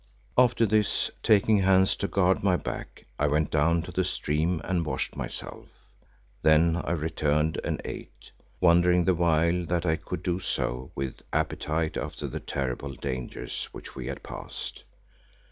[0.35, 4.83] After this, taking Hans to guard my back, I went down to the stream and
[4.83, 5.67] washed myself.
[6.41, 11.97] Then I returned and ate, wondering the while that I could do so with appetite
[11.97, 14.85] after the terrible dangers which we had passed.